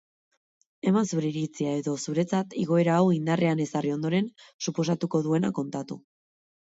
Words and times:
Eman 0.91 1.09
zure 1.09 1.27
iritzia 1.33 1.73
edo 1.81 1.93
zuretzan 2.07 2.55
igoera 2.63 2.97
hau 3.01 3.05
indarrean 3.17 3.63
ezarri 3.67 3.93
ondoren 3.97 4.33
suposatuko 4.69 5.23
duena 5.29 5.53
kontatu. 5.61 5.99